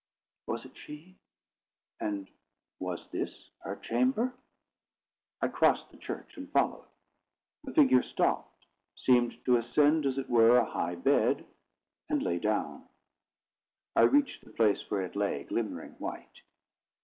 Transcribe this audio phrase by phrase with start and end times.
[0.47, 1.19] Was it she?
[1.99, 2.27] and
[2.79, 4.33] was this her chamber?
[5.39, 6.87] I crossed the church, and followed.
[7.65, 11.45] The figure stopped, seemed to ascend as it were a high bed,
[12.09, 12.87] and lay down.
[13.95, 16.41] I reached the place where it lay, glimmering white.